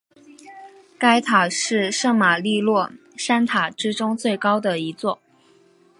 [0.97, 5.19] 该塔是圣马利诺三塔之中最高的一座。